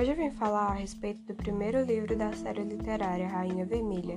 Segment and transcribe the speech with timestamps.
[0.00, 4.16] Hoje eu vim falar a respeito do primeiro livro da série literária Rainha Vermelha,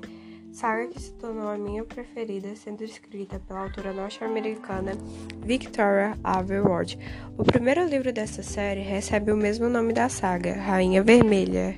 [0.53, 4.93] saga que se tornou a minha preferida, sendo escrita pela autora norte-americana
[5.41, 6.97] Victoria Aveyard.
[7.37, 11.76] O primeiro livro dessa série recebe o mesmo nome da saga, Rainha Vermelha.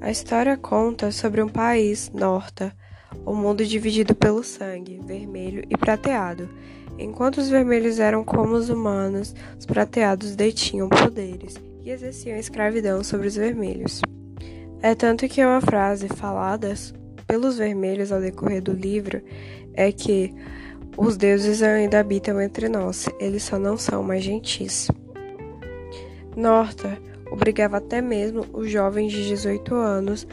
[0.00, 2.74] A história conta sobre um país, Norta,
[3.24, 6.50] o mundo dividido pelo sangue, vermelho e prateado.
[6.98, 13.28] Enquanto os vermelhos eram como os humanos, os prateados detinham poderes e exerciam escravidão sobre
[13.28, 14.00] os vermelhos.
[14.80, 16.72] É tanto que uma frase falada
[17.26, 19.20] pelos vermelhos ao decorrer do livro
[19.74, 20.34] é que
[20.96, 24.88] os deuses ainda habitam entre nós, eles só não são mais gentis.
[26.36, 26.98] Norta
[27.30, 30.26] obrigava até mesmo os jovens de 18 anos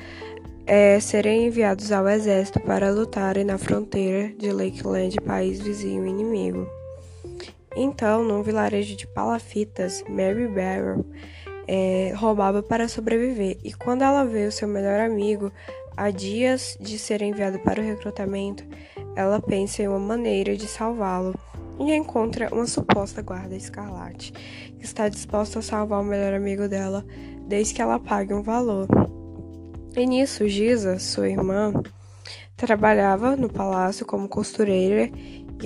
[0.66, 6.68] é, serem enviados ao exército para lutarem na fronteira de Lakeland, país vizinho inimigo.
[7.76, 11.06] Então, num vilarejo de palafitas, Mary Barrow
[11.68, 15.52] é, roubava para sobreviver, e quando ela vê o seu melhor amigo
[15.98, 18.64] há dias de ser enviado para o recrutamento,
[19.16, 21.34] ela pensa em uma maneira de salvá-lo
[21.80, 24.32] e encontra uma suposta guarda escarlate
[24.78, 27.06] que está disposta a salvar o melhor amigo dela
[27.48, 28.88] desde que ela pague um valor.
[29.96, 31.74] E nisso, Giza, sua irmã,
[32.56, 35.10] trabalhava no palácio como costureira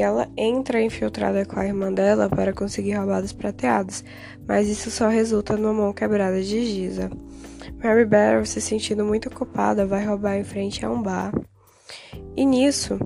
[0.02, 4.04] ela entra infiltrada com a irmã dela para conseguir roubar os prateados,
[4.48, 7.10] mas isso só resulta numa mão quebrada de Giza.
[7.84, 11.34] Mary Barrow, se sentindo muito culpada, vai roubar em frente a um bar.
[12.36, 13.00] E nisso,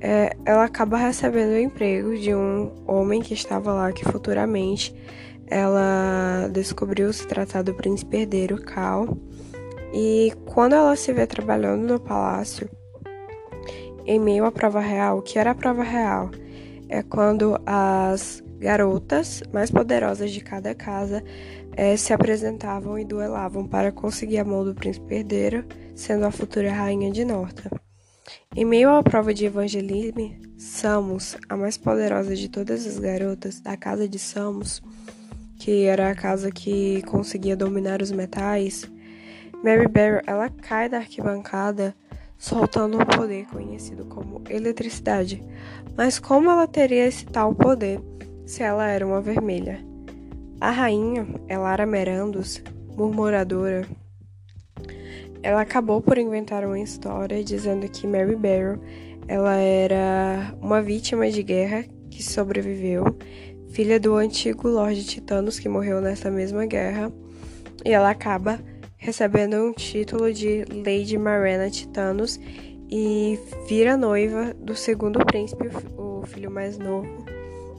[0.00, 4.94] é, ela acaba recebendo o emprego de um homem que estava lá, que futuramente
[5.46, 9.16] ela descobriu se tratar do príncipe herdeiro Cal.
[9.92, 12.68] E quando ela se vê trabalhando no palácio,
[14.08, 16.30] em meio à prova real, o que era a prova real?
[16.88, 21.22] É quando as garotas mais poderosas de cada casa
[21.76, 25.62] é, se apresentavam e duelavam para conseguir a mão do príncipe herdeiro,
[25.94, 27.70] sendo a futura rainha de Norta.
[28.56, 33.76] Em meio à prova de evangelismo, Samos, a mais poderosa de todas as garotas da
[33.76, 34.82] casa de Samos,
[35.58, 38.90] que era a casa que conseguia dominar os metais,
[39.62, 41.94] Mary Barrow, ela cai da arquibancada
[42.38, 45.42] soltando um poder conhecido como eletricidade.
[45.96, 48.00] Mas como ela teria esse tal poder
[48.46, 49.84] se ela era uma vermelha?
[50.60, 52.62] A rainha, Elara Merandos,
[52.96, 53.86] murmuradora,
[55.42, 58.80] ela acabou por inventar uma história dizendo que Mary Barrow
[59.28, 63.04] ela era uma vítima de guerra que sobreviveu,
[63.68, 67.12] filha do antigo Lorde Titanos que morreu nessa mesma guerra,
[67.84, 68.58] e ela acaba
[68.98, 72.38] recebendo um título de Lady Marena Titanos
[72.90, 77.24] e vira noiva do segundo príncipe, o filho mais novo,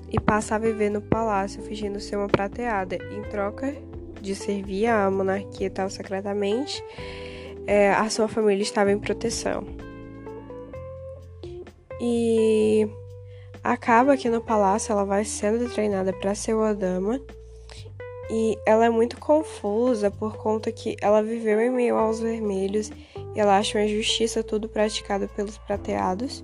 [0.09, 2.95] e passa a viver no palácio fingindo ser uma prateada.
[2.95, 3.75] Em troca
[4.21, 6.83] de servir a monarquia tal secretamente,
[7.67, 9.63] é, a sua família estava em proteção.
[12.01, 12.87] E
[13.61, 17.19] acaba que no palácio ela vai sendo treinada para ser uma dama
[18.29, 22.91] e ela é muito confusa por conta que ela viveu em meio aos vermelhos
[23.35, 26.43] e ela acha uma injustiça tudo praticado pelos prateados.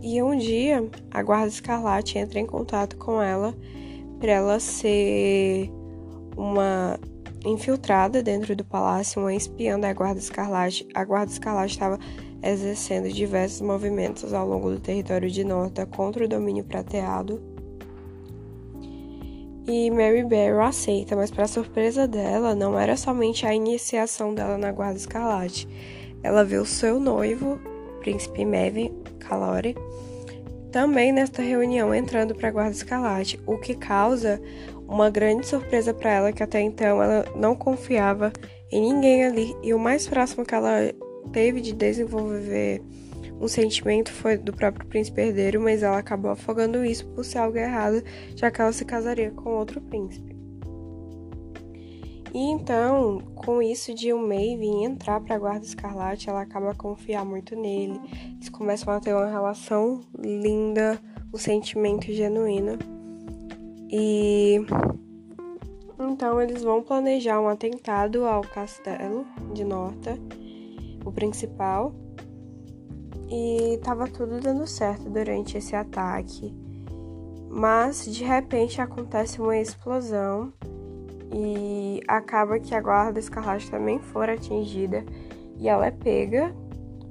[0.00, 3.54] E um dia a guarda escarlate entra em contato com ela
[4.20, 5.70] para ela ser
[6.36, 6.98] uma
[7.44, 10.86] infiltrada dentro do palácio, uma espiã da guarda escarlate.
[10.94, 11.98] A guarda escarlate estava
[12.42, 17.57] exercendo diversos movimentos ao longo do território de Norta contra o domínio prateado
[19.68, 24.72] e Mary Barrow aceita, mas para surpresa dela, não era somente a iniciação dela na
[24.72, 25.68] Guarda Escarlate.
[26.22, 27.60] Ela vê o seu noivo,
[28.00, 28.90] Príncipe Mevin
[29.20, 29.76] Calore,
[30.72, 34.40] também nesta reunião entrando para a Guarda Escarlate, o que causa
[34.88, 38.32] uma grande surpresa para ela, que até então ela não confiava
[38.72, 40.92] em ninguém ali, e o mais próximo que ela
[41.30, 42.82] teve de desenvolver
[43.40, 47.56] um sentimento foi do próprio príncipe herdeiro, mas ela acabou afogando isso por ser algo
[47.56, 48.02] errado,
[48.34, 50.36] já que ela se casaria com outro príncipe.
[52.34, 56.74] E então, com isso de um Maven entrar para a Guarda Escarlate, ela acaba a
[56.74, 57.98] confiar muito nele.
[58.34, 61.00] Eles começam a ter uma relação linda,
[61.32, 62.78] um sentimento genuíno.
[63.90, 64.60] E
[65.98, 70.18] então eles vão planejar um atentado ao castelo de Norta,
[71.04, 71.94] o principal,
[73.30, 76.54] e tava tudo dando certo durante esse ataque.
[77.50, 80.52] Mas de repente acontece uma explosão
[81.32, 85.04] e acaba que a guarda escarlate também for atingida
[85.56, 86.54] e ela é pega,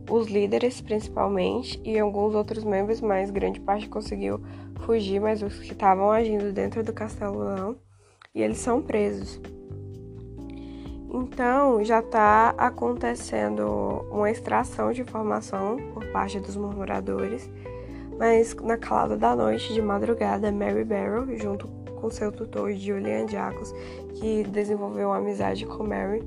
[0.09, 4.41] os líderes principalmente e alguns outros membros, mas grande parte conseguiu
[4.81, 7.75] fugir, mas os que estavam agindo dentro do castelo não,
[8.33, 9.39] e eles são presos.
[11.13, 17.49] Então já está acontecendo uma extração de informação por parte dos murmuradores,
[18.17, 21.67] mas na calada da noite, de madrugada, Mary Barrow, junto
[21.99, 23.73] com seu tutor Julian Jacobs,
[24.15, 26.23] que desenvolveu uma amizade com Mary,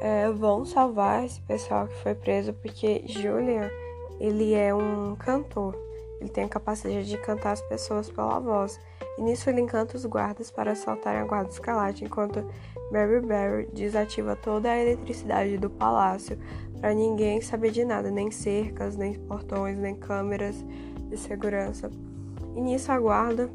[0.00, 3.70] é, vão salvar esse pessoal que foi preso, porque Julian
[4.20, 5.76] ele é um cantor,
[6.20, 8.80] ele tem a capacidade de cantar as pessoas pela voz.
[9.18, 12.46] E nisso ele encanta os guardas para assaltarem a guarda escalate, enquanto
[12.92, 16.38] Mary Barry desativa toda a eletricidade do palácio
[16.80, 20.64] para ninguém saber de nada, nem cercas, nem portões, nem câmeras
[21.10, 21.90] de segurança.
[22.54, 23.50] E nisso a guarda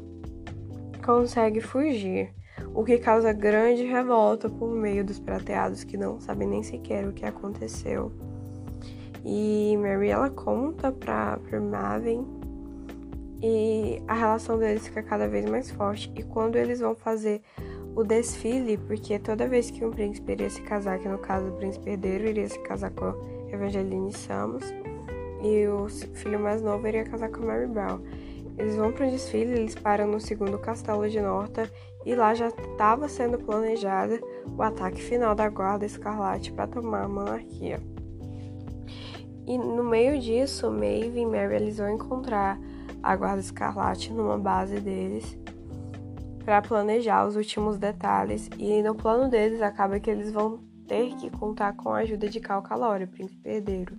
[1.02, 2.34] consegue fugir,
[2.74, 7.12] o que causa grande revolta por meio dos prateados que não sabem nem sequer o
[7.12, 8.12] que aconteceu.
[9.24, 12.43] E Mary ela conta para Maven
[13.46, 16.10] e a relação deles fica cada vez mais forte.
[16.16, 17.42] E quando eles vão fazer
[17.94, 21.52] o desfile, porque toda vez que um príncipe iria se casar, que no caso o
[21.52, 23.12] príncipe herdeiro iria se casar com
[23.52, 24.64] Evangeline Samos,
[25.42, 28.00] e o filho mais novo iria casar com Mary Brown.
[28.56, 31.70] Eles vão para o desfile, eles param no segundo castelo de Norta
[32.06, 34.20] e lá já estava sendo planejado
[34.56, 37.78] o ataque final da Guarda Escarlate para tomar a monarquia.
[39.46, 42.58] E no meio disso, Maeve e Mary eles vão encontrar
[43.04, 45.36] a Guarda Escarlate numa base deles
[46.42, 48.48] para planejar os últimos detalhes.
[48.58, 50.58] E no plano deles acaba que eles vão
[50.88, 53.96] ter que contar com a ajuda de Cal Calori, príncipe herdeiro,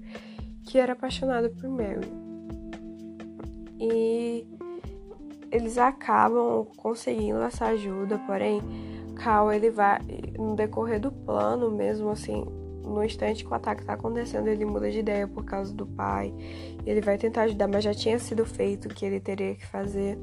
[0.63, 2.07] que era apaixonado por Mary.
[3.79, 4.47] E
[5.51, 8.61] eles acabam conseguindo essa ajuda, porém
[9.15, 9.99] Cal ele vai
[10.37, 12.45] no decorrer do plano, mesmo assim,
[12.85, 16.33] no instante que o ataque está acontecendo, ele muda de ideia por causa do pai.
[16.85, 20.17] Ele vai tentar ajudar, mas já tinha sido feito o que ele teria que fazer.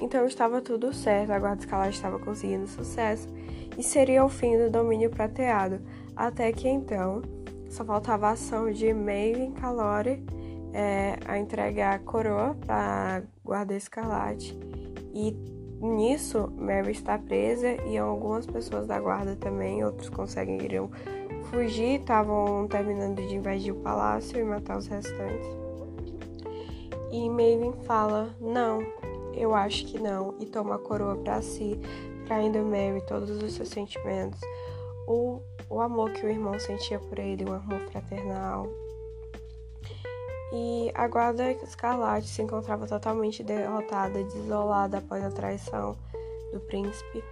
[0.00, 3.28] Então estava tudo certo, a Guarda Escalar estava conseguindo sucesso
[3.76, 5.80] e seria o fim do domínio prateado.
[6.16, 7.22] Até que então
[7.68, 10.22] só faltava a ação de Maven Calore
[10.72, 14.56] é, a entregar a coroa para Guarda Escarlate.
[15.12, 15.32] E
[15.80, 20.90] nisso, Mary está presa e algumas pessoas da guarda também, outros conseguiram
[21.54, 25.46] fugir, estavam terminando de invadir o palácio e matar os restantes.
[27.12, 28.80] E Maven fala: Não,
[29.34, 31.78] eu acho que não, e toma a coroa para si,
[32.26, 34.40] traindo Mary todos os seus sentimentos.
[35.06, 35.40] O,
[35.70, 38.66] o amor que o irmão sentia por ele, um amor fraternal.
[40.52, 45.96] E a guarda escarlate se encontrava totalmente derrotada, desolada após a traição
[46.52, 47.22] do príncipe.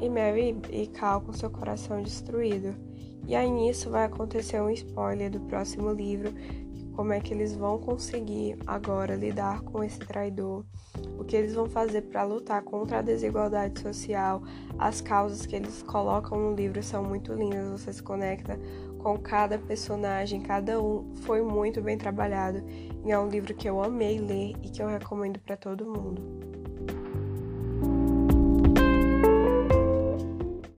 [0.00, 2.74] E Mary e Cal com seu coração destruído.
[3.26, 6.32] E aí nisso vai acontecer um spoiler do próximo livro,
[6.94, 10.64] como é que eles vão conseguir agora lidar com esse traidor,
[11.18, 14.42] o que eles vão fazer para lutar contra a desigualdade social.
[14.78, 18.58] As causas que eles colocam no livro são muito lindas, você se conecta
[18.98, 22.62] com cada personagem, cada um foi muito bem trabalhado.
[23.04, 26.55] E é um livro que eu amei ler e que eu recomendo para todo mundo.